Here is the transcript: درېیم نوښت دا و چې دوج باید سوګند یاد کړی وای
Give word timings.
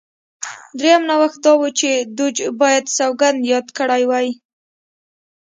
درېیم 0.77 1.01
نوښت 1.09 1.39
دا 1.45 1.51
و 1.59 1.61
چې 1.79 1.89
دوج 2.17 2.37
باید 2.61 2.85
سوګند 2.97 3.39
یاد 3.51 3.67
کړی 3.77 4.03
وای 4.09 4.27